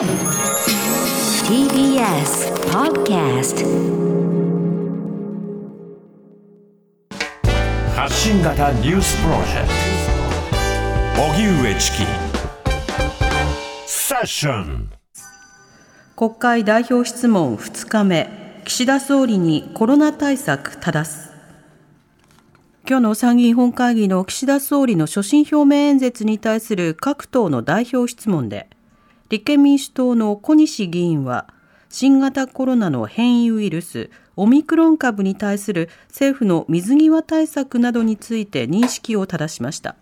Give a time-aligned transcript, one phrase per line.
[0.00, 0.08] TBS
[2.72, 3.66] Podcast
[7.94, 9.68] 発信型ニュースプロジェク
[11.18, 11.22] ト。
[11.22, 11.98] 荻上チキ。
[13.86, 14.88] セッション。
[16.16, 18.62] 国会代表質問2日目。
[18.64, 21.30] 岸田総理にコロナ対策正す。
[22.88, 28.70] 今日の参議院本会議の岸田総理の所信表明演説に対する各党の代表質問で
[29.30, 31.46] 立憲民主党の小西議員は
[31.88, 39.96] 新型コロナの変異ウイルスオミクロン株に対する政府の水際対策などについて認識を正しました。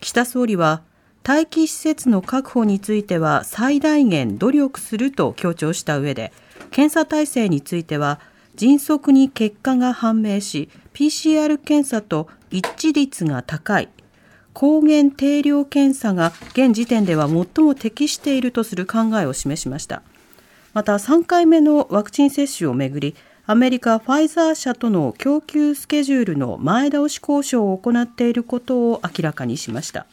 [0.00, 0.82] 岸田総理は
[1.26, 6.32] 待機施設の確保については最大限努力すると強調した上で
[6.70, 8.20] 検査体制については
[8.54, 13.88] 迅速に結果が判明し PCR 検査と一致率が高い
[14.52, 20.02] 抗原定量検査が現時点では最も適しているとする考えを示しました。
[20.72, 30.06] また3回目のワクチン接種をめぐりアメリカファイザー社との供給スケジュールの前倒し交渉を行っていることを明らかにしました。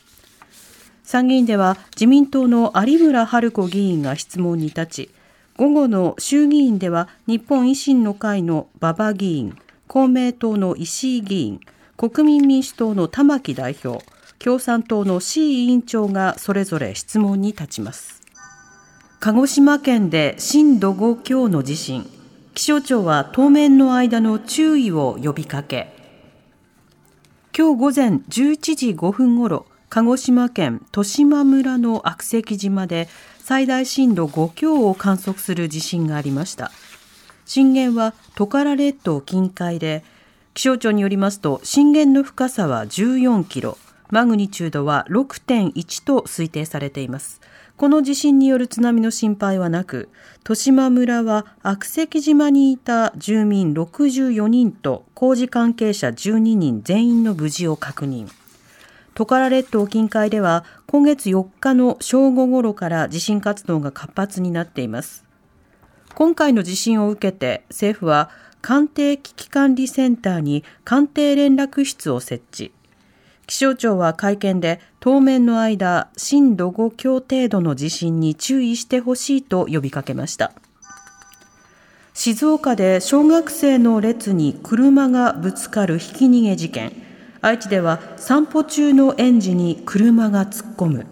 [1.04, 5.10] 参議院では自民党の有村春子議員が質問に立ち
[5.56, 9.58] 午後の衆議院では日本維新の会の馬場議員
[9.88, 11.62] 公明党の石井議員
[11.96, 14.04] 国民民主党の玉木代表
[14.40, 18.22] 共産党の C 委員長がそれぞれ質問に立ちます。
[19.20, 22.10] 鹿児島県で震度5強の地震。
[22.54, 25.94] 気象庁は当面の間の注意を呼びかけ。
[27.58, 33.08] 今日午前11時5分ごろ鹿児島県十島村の悪石島で
[33.40, 36.72] 最大震度5強を観測する地震がありました。
[37.46, 40.04] 震源はトカラ列島近海で
[40.54, 43.78] 気象庁によりますと震源の深さは14キロ。
[44.10, 47.42] マグニチュードは6.1と推定されています。
[47.76, 50.10] この地震による津波の心配はなく、
[50.44, 58.30] 十島村は悪石島にいた住民64人と工事関係者12人全員の無事を確認。
[59.14, 65.26] トカラ列島近海では今月4日の正午ごろから地震活動が活発になっています。
[66.16, 68.30] 今回の地震を受けて政府は
[68.62, 72.77] 官邸危機管理センターに官邸連絡室を設置。
[73.48, 80.52] 気象庁は会見で当面の間震度5強程度の地震に注意してほしいと呼びかけました。
[82.14, 86.92] 静岡で小学生の列に車がぶつかるひき逃げ事件。
[87.40, 91.06] 愛知では散歩中の園児に車が突っ込む。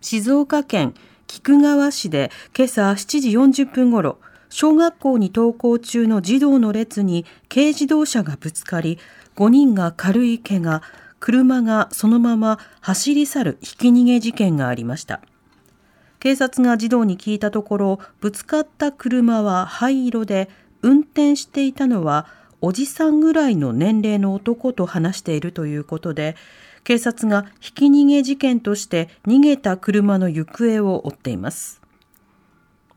[0.00, 0.94] 静岡県
[1.28, 3.30] 菊川市で今朝7時
[3.62, 8.98] 40分ごろ小学校に登校中の児童の列に軽自動車がぶつかり
[9.38, 10.82] 5人が軽い怪我、
[11.20, 15.20] 車がそのまま走り去るひき逃げ事件がありました。
[16.18, 20.50] 警察が児童に聞いたところ、ぶつかった車は灰色で、
[20.82, 22.26] 運転していたのは
[22.60, 26.34] おじさんぐらいの年齢の男と話しているということで、
[26.82, 31.80] 警察がひき逃げ事件として逃げた車の行方を追っています。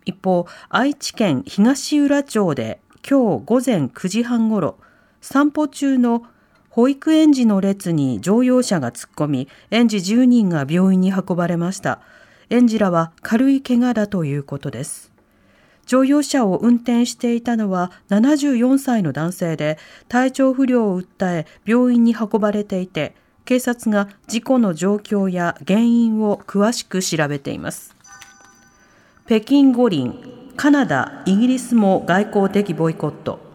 [0.05, 4.77] 一方、愛知県東浦町で今日午前9時半ごろ、
[5.21, 6.23] 散歩中の
[6.69, 11.99] 保育園児の列に乗用車が突っ込み、園児10人が病院に運ばれました。
[12.49, 15.11] 園児らは軽い怪我だということです。
[15.85, 19.77] 乗用車を運転していたのは74歳の男性で、
[20.07, 27.95] 体調不良を訴え病院に運ばれていて、警察が事故の状況や原因を詳しく調べています。
[29.25, 30.15] 北京五輪、
[30.55, 33.50] カナダ、イギリスも外交的ボイコット。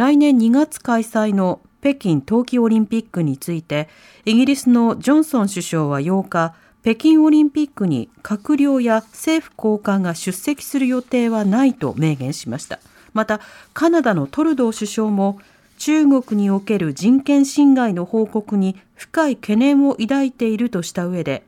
[0.00, 3.90] 来年2月開催の北京冬季オリンピックについて、
[4.24, 12.78] イギリスのジョンソン首相は8日、北京オリンピックに閣僚や政府高官が出席する予定はないと明言しました。
[13.12, 13.42] また、
[13.74, 15.38] カナダのトルドー首相も、
[15.76, 21.42] 中国における人権侵害の報告に深い懸念を抱いているとした上で、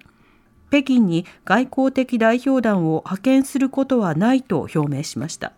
[0.68, 5.52] 北京に外交的代表団を派遣することはないと表明しました。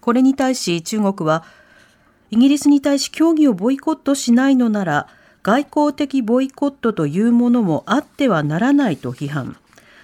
[0.00, 1.44] これに対し中国は
[2.30, 5.08] イギリスに対し協議をボイコットしないのなら
[5.42, 9.56] 外交的ボイコットというものもあってはならないと批判。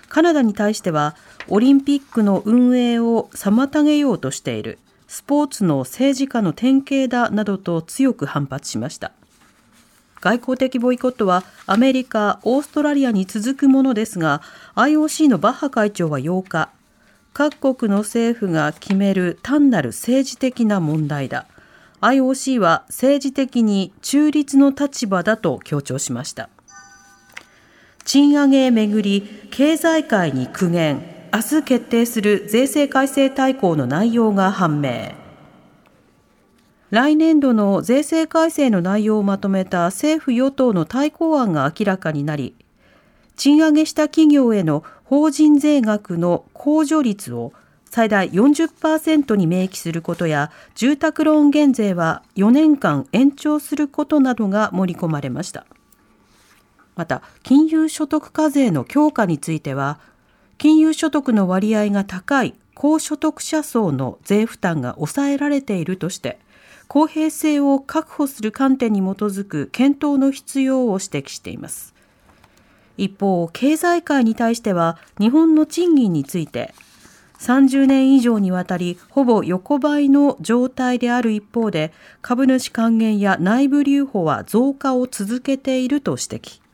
[0.08, 1.16] カナダに対しては
[1.48, 4.78] オリンピックの運営を妨げようとしている。
[5.06, 9.12] スポーツの政治家の典型だなどと強く反発しました。
[10.20, 14.40] 外交的ボイコットはアメリカ、オーストラリアに続くものですが
[14.74, 16.70] IOC のバッハ会長は8日
[17.34, 21.46] 各国の政府が決める単なる政治的な問題だ。
[22.00, 26.48] IOC は政治的に中立の立場だと強調しました。
[28.04, 31.02] 賃上げめぐり経済界に苦言
[31.32, 35.12] 明日決定する税制改正大綱の内容が判明。
[36.90, 42.54] 来年度の税制改正の内容をまとめた政府与党の対抗案が明らかになり
[43.34, 47.52] 賃上げした企業への法人税額の控除率を
[47.94, 55.64] 最大40%に明記することや住宅ローン減税は4年間延長することなどが盛り込まれました。
[56.96, 60.00] また金融所得課税の強化については
[60.58, 66.40] 金融所得の割合が高い高所得者層の税負担が抑えられているとして
[66.88, 71.94] 公平性を確保する観点に基づく検討の必要を指摘しています。
[72.96, 76.74] 一方経済界に対しては日本の賃金について
[77.44, 81.92] 30年以上にわたりほぼ横ばいの状態である一方で
[82.22, 86.64] 株主還元や内部留保は増加を続けていると指摘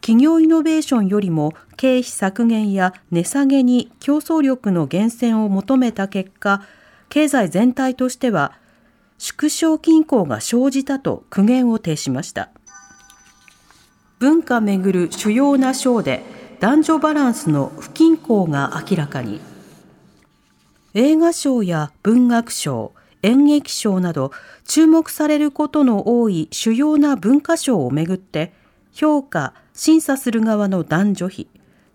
[0.00, 6.62] 企業イノベーションよりも経費削減や値下げに競争力の源泉を求めた結果、
[7.08, 8.52] 経済全体としては
[9.18, 12.50] 縮小均衡が生じたと苦言を呈しました。
[14.18, 16.22] 文化めぐる主要な章で
[16.60, 19.47] 男女バランスの不均衡が明らかに。
[20.94, 22.92] 映画賞や文学賞、
[23.22, 24.32] 演劇賞など
[24.64, 28.52] 注目されることの多い主要な文化賞をめぐって
[28.92, 31.48] 評価、審査する側の男女比、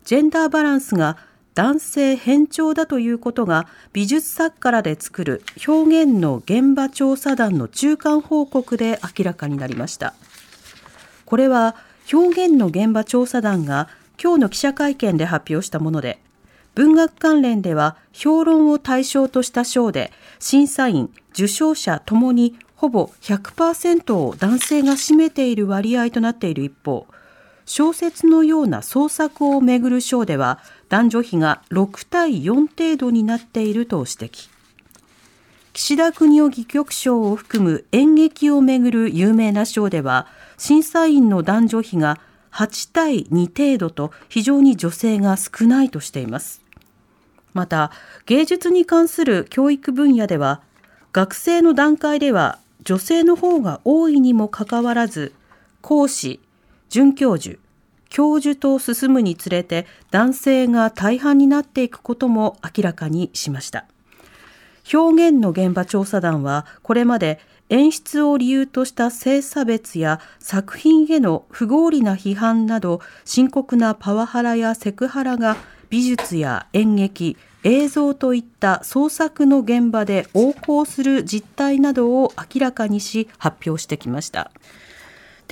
[0.05, 1.17] ジェンダーバランスが
[1.55, 10.13] 男性偏重だということが美術作家らで作る表現の現場調査団の中間報告で明らかになりました。
[11.25, 11.75] これは
[12.11, 13.87] 表現の現場調査団が
[14.21, 16.19] 今日の記者会見で発表したもので、
[16.75, 27.07] 文学関連では評論を対象とした賞で審査員、受賞者ともにほぼ100%を男性が占めている割合となっている一方、
[27.65, 30.59] 小説のような創作をめぐる賞では
[30.89, 34.49] 男女比が6対4程度になっていると指摘。
[35.73, 40.27] 岸田国夫戯曲賞を含む演劇をめぐる有名な賞では
[40.57, 42.19] 審査員の男女比が
[42.51, 46.62] 8対2程度と非常に女性が少ないとしています。
[47.53, 47.91] また
[48.25, 50.61] 芸術に関する教育分野では
[51.11, 55.33] 学生の段階では女性の方が多いにもかかわらず
[55.81, 56.39] 講師
[56.89, 57.57] 准教授、
[58.09, 63.85] 教授と進むにつれて男性が大半になっていくことも明らかにしました。
[64.93, 67.39] 表現の現場調査団はこれまで
[67.69, 75.57] 演出を理由とした性差別や作品への不合理な批判など深刻なパワハラやセクハラが
[75.93, 84.49] 美術や演劇、映像といった創作の現場で横行する実態などを明らかにし発表してきました。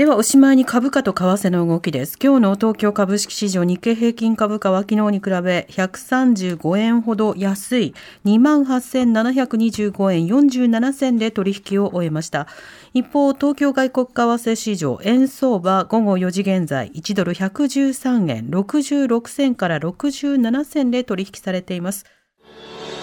[0.02, 2.18] ではおしまいに株価と為替の動きです。
[2.20, 7.94] 今日の東京株式市場日経平均株価は昨日に比べ135円ほど安い
[8.26, 12.48] 28,725円47銭で取引を終えました。
[12.96, 22.08] 一方、東京外国為替市場円相場午後4時現在1ドル113円66銭から67銭で取引されています。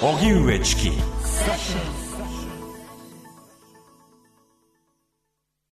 [0.02, 0.90] 荻上チキ